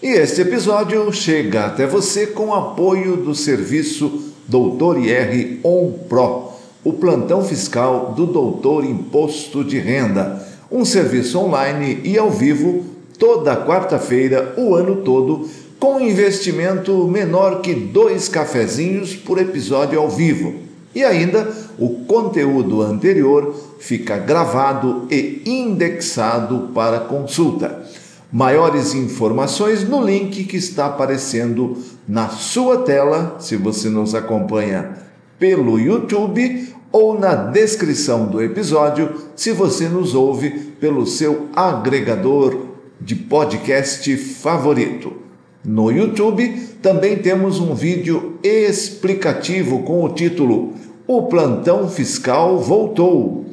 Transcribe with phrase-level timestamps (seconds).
[0.00, 6.52] E este episódio chega até você com apoio do serviço Doutor IR On Pro,
[6.84, 10.40] o plantão fiscal do Doutor Imposto de Renda,
[10.70, 12.84] um serviço online e ao vivo
[13.18, 15.48] toda quarta-feira, o ano todo,
[15.80, 20.60] com investimento menor que dois cafezinhos por episódio ao vivo.
[20.94, 27.87] E ainda o conteúdo anterior fica gravado e indexado para consulta.
[28.30, 34.98] Maiores informações no link que está aparecendo na sua tela, se você nos acompanha
[35.38, 42.66] pelo YouTube, ou na descrição do episódio, se você nos ouve pelo seu agregador
[43.00, 45.12] de podcast favorito.
[45.64, 50.74] No YouTube também temos um vídeo explicativo com o título
[51.06, 53.46] O Plantão Fiscal Voltou.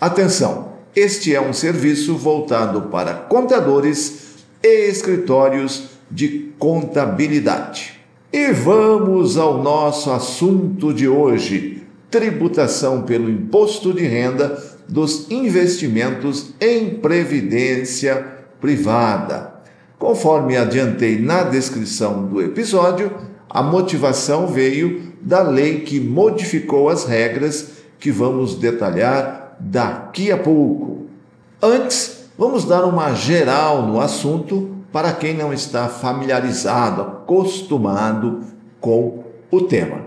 [0.00, 0.75] Atenção!
[0.96, 8.00] Este é um serviço voltado para contadores e escritórios de contabilidade.
[8.32, 16.94] E vamos ao nosso assunto de hoje: tributação pelo imposto de renda dos investimentos em
[16.94, 18.26] previdência
[18.58, 19.52] privada.
[19.98, 23.12] Conforme adiantei na descrição do episódio,
[23.50, 31.06] a motivação veio da lei que modificou as regras que vamos detalhar daqui a pouco.
[31.62, 38.44] Antes, vamos dar uma geral no assunto para quem não está familiarizado, acostumado
[38.80, 40.00] com o tema.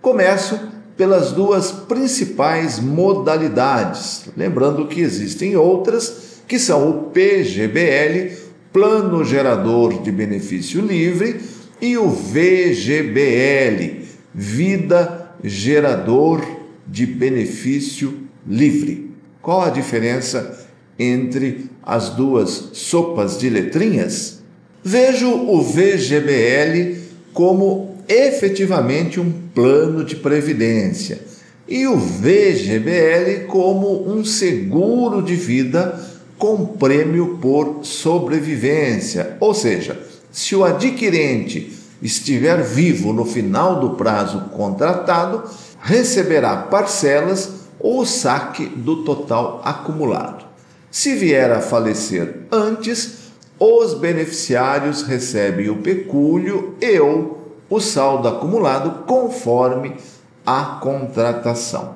[0.00, 0.58] Começo
[0.96, 8.36] pelas duas principais modalidades, lembrando que existem outras que são o PGBL,
[8.72, 11.40] Plano Gerador de Benefício Livre,
[11.80, 14.04] e o VGBL,
[14.34, 16.40] Vida Gerador
[16.86, 19.10] de Benefício livre.
[19.42, 20.66] Qual a diferença
[20.98, 24.40] entre as duas sopas de letrinhas?
[24.82, 27.00] Vejo o VGBL
[27.32, 31.20] como efetivamente um plano de previdência
[31.68, 36.00] e o VGBL como um seguro de vida
[36.38, 39.36] com prêmio por sobrevivência.
[39.40, 45.42] Ou seja, se o adquirente estiver vivo no final do prazo contratado,
[45.80, 47.55] receberá parcelas
[47.86, 50.44] ou o saque do total acumulado.
[50.90, 53.30] Se vier a falecer antes,
[53.60, 59.94] os beneficiários recebem o pecúlio e ou o saldo acumulado conforme
[60.44, 61.94] a contratação.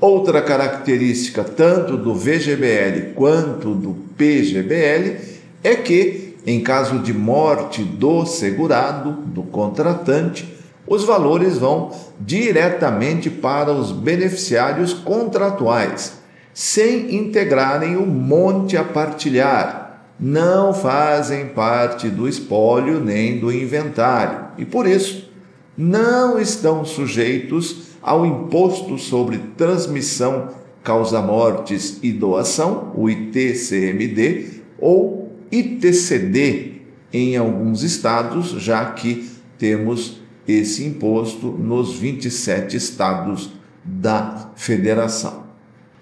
[0.00, 5.16] Outra característica tanto do VGBL quanto do PGBL
[5.64, 10.61] é que, em caso de morte do segurado, do contratante,
[10.92, 16.18] os valores vão diretamente para os beneficiários contratuais,
[16.52, 24.66] sem integrarem o monte a partilhar, não fazem parte do espólio nem do inventário e,
[24.66, 25.32] por isso,
[25.74, 30.50] não estão sujeitos ao imposto sobre transmissão,
[30.84, 41.46] causa-mortes e doação, o ITCMD, ou ITCD em alguns estados, já que temos esse imposto
[41.46, 43.50] nos 27 estados
[43.84, 45.44] da federação.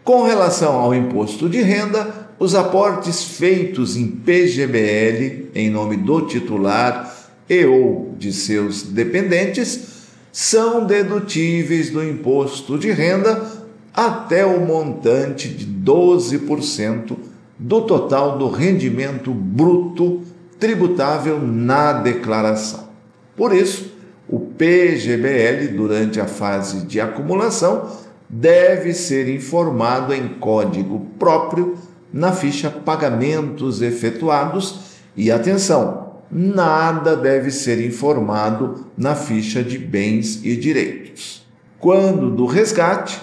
[0.02, 7.14] Com relação ao imposto de renda, os aportes feitos em PGBL em nome do titular
[7.48, 10.00] e ou de seus dependentes
[10.32, 13.60] são dedutíveis do imposto de renda
[13.92, 17.16] até o montante de 12%
[17.58, 20.22] do total do rendimento bruto
[20.58, 22.88] tributável na declaração.
[23.36, 23.90] Por isso,
[24.30, 27.90] o PGBL, durante a fase de acumulação,
[28.28, 31.76] deve ser informado em código próprio
[32.12, 40.56] na ficha Pagamentos Efetuados e atenção, nada deve ser informado na ficha de Bens e
[40.56, 41.44] Direitos.
[41.80, 43.20] Quando do resgate,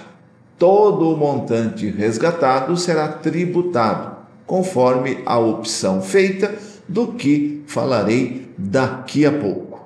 [0.60, 6.54] todo o montante resgatado será tributado, conforme a opção feita,
[6.86, 9.77] do que falarei daqui a pouco.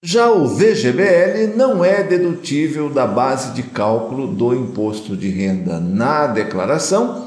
[0.00, 6.28] Já o VGBL não é dedutível da base de cálculo do imposto de renda na
[6.28, 7.26] declaração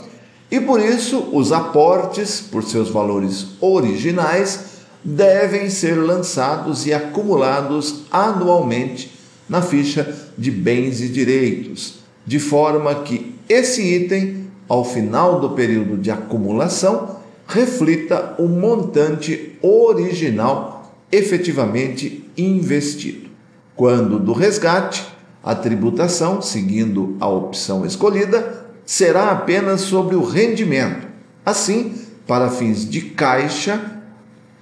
[0.49, 9.19] e por isso os aportes, por seus valores originais, devem ser lançados e acumulados anualmente
[9.49, 11.95] na ficha de bens e direitos,
[12.25, 20.80] de forma que esse item, ao final do período de acumulação, reflita o montante original
[21.11, 23.29] efetivamente investido.
[23.75, 25.05] Quando do resgate,
[25.43, 31.07] a tributação, seguindo a opção escolhida, será apenas sobre o rendimento.
[31.45, 31.95] Assim,
[32.27, 34.03] para fins de caixa,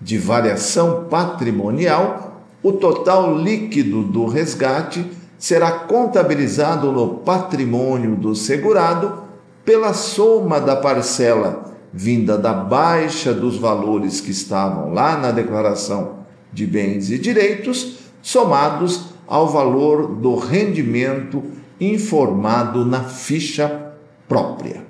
[0.01, 5.05] de variação patrimonial, o total líquido do resgate
[5.37, 9.23] será contabilizado no patrimônio do segurado
[9.65, 16.18] pela soma da parcela vinda da baixa dos valores que estavam lá na declaração
[16.51, 21.43] de bens e direitos, somados ao valor do rendimento
[21.79, 23.93] informado na ficha
[24.27, 24.83] própria.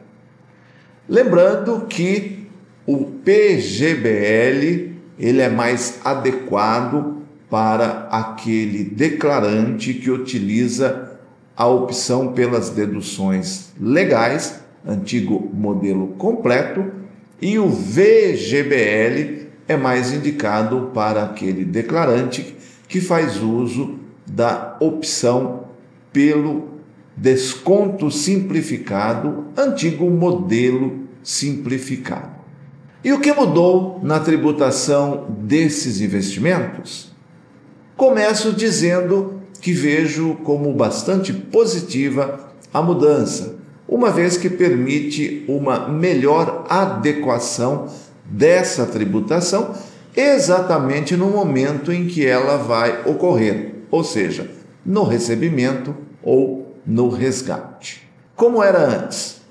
[1.08, 2.48] Lembrando que
[2.86, 4.90] o PGBL
[5.20, 7.18] ele é mais adequado
[7.50, 11.20] para aquele declarante que utiliza
[11.56, 16.86] a opção pelas deduções legais, antigo modelo completo,
[17.42, 19.39] e o VGBL
[19.70, 22.56] é mais indicado para aquele declarante
[22.88, 25.66] que faz uso da opção
[26.12, 26.70] pelo
[27.16, 32.40] desconto simplificado, antigo modelo simplificado.
[33.04, 37.14] E o que mudou na tributação desses investimentos?
[37.96, 43.58] Começo dizendo que vejo como bastante positiva a mudança,
[43.88, 47.88] uma vez que permite uma melhor adequação
[48.30, 49.74] dessa tributação
[50.16, 54.50] exatamente no momento em que ela vai ocorrer, ou seja,
[54.86, 58.08] no recebimento ou no resgate.
[58.36, 59.42] Como era antes?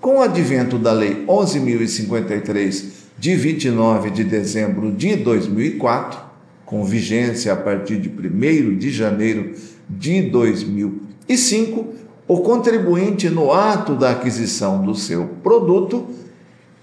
[0.00, 2.84] Com o advento da Lei 11.053,
[3.18, 6.20] de 29 de dezembro de 2004,
[6.66, 9.54] com vigência a partir de 1 de janeiro
[9.88, 11.94] de 2005,
[12.26, 16.06] o contribuinte, no ato da aquisição do seu produto,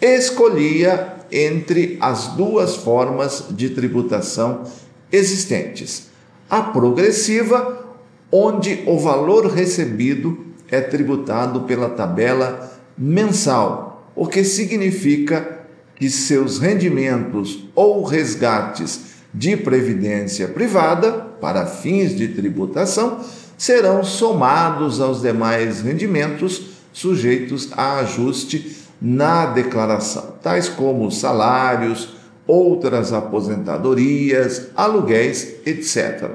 [0.01, 4.63] escolhia entre as duas formas de tributação
[5.11, 6.09] existentes:
[6.49, 7.85] a progressiva,
[8.31, 15.59] onde o valor recebido é tributado pela tabela mensal, o que significa
[15.95, 23.19] que seus rendimentos ou resgates de previdência privada, para fins de tributação,
[23.57, 32.15] serão somados aos demais rendimentos sujeitos a ajuste na declaração, tais como salários,
[32.45, 36.31] outras aposentadorias, aluguéis, etc.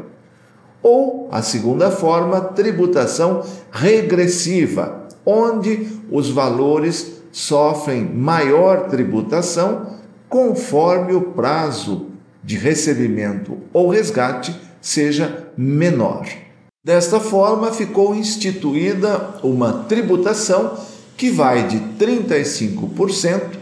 [0.83, 9.95] Ou a segunda forma, tributação regressiva, onde os valores sofrem maior tributação
[10.29, 12.07] conforme o prazo
[12.43, 16.27] de recebimento ou resgate seja menor.
[16.85, 20.79] Desta forma, ficou instituída uma tributação
[21.17, 23.57] que vai de 35%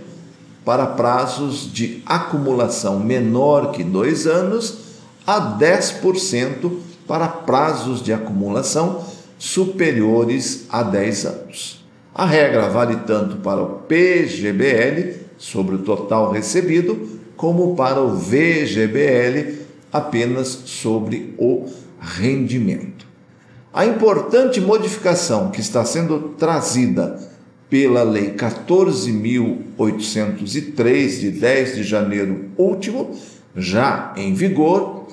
[0.64, 4.78] para prazos de acumulação menor que dois anos
[5.26, 6.72] a 10%
[7.06, 9.04] para prazos de acumulação
[9.38, 11.84] superiores a 10 anos.
[12.14, 19.58] A regra vale tanto para o PGBL, sobre o total recebido, como para o VGBL,
[19.92, 21.66] apenas sobre o
[22.00, 23.06] rendimento.
[23.72, 27.33] A importante modificação que está sendo trazida
[27.68, 33.14] pela Lei 14.803, de 10 de janeiro último,
[33.56, 35.04] já em vigor,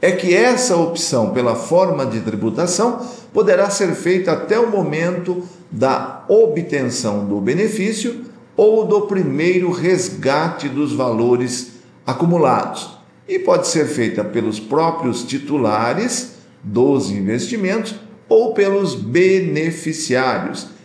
[0.00, 6.24] é que essa opção pela forma de tributação poderá ser feita até o momento da
[6.28, 8.24] obtenção do benefício
[8.56, 11.72] ou do primeiro resgate dos valores
[12.06, 12.96] acumulados.
[13.28, 17.94] E pode ser feita pelos próprios titulares dos investimentos
[18.28, 20.77] ou pelos beneficiários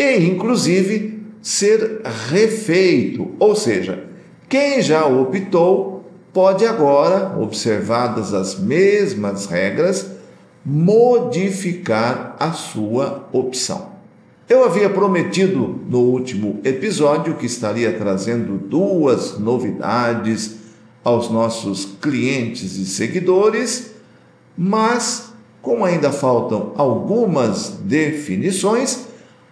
[0.00, 4.06] e inclusive ser refeito, ou seja,
[4.48, 10.12] quem já optou pode agora, observadas as mesmas regras,
[10.64, 13.90] modificar a sua opção.
[14.48, 20.56] Eu havia prometido no último episódio que estaria trazendo duas novidades
[21.04, 23.90] aos nossos clientes e seguidores,
[24.56, 25.30] mas
[25.60, 29.09] como ainda faltam algumas definições,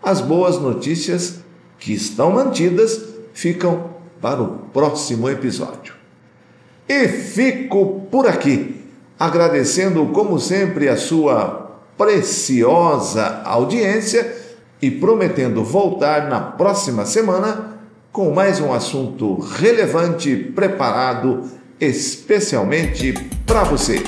[0.09, 1.41] as boas notícias
[1.79, 2.99] que estão mantidas
[3.35, 3.91] ficam
[4.23, 5.93] para o próximo episódio.
[6.89, 8.87] E fico por aqui,
[9.21, 14.35] agradecendo como sempre a sua preciosa audiência
[14.81, 17.79] e prometendo voltar na próxima semana
[18.11, 21.45] com mais um assunto relevante preparado
[21.79, 23.13] especialmente
[23.45, 24.03] para você.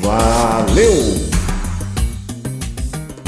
[0.00, 1.43] Valeu!